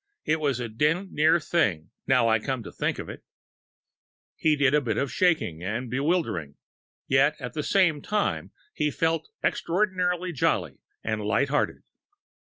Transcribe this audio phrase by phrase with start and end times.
[0.25, 3.23] It was a d d near thing, now I come to think of it...."
[4.35, 6.55] He did feel a bit shaky and bewildered....
[7.05, 11.83] Yet, at the same time, he felt extraordinarily jolly and light hearted....